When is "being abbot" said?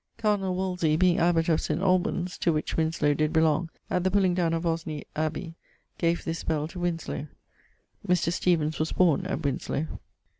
0.97-1.47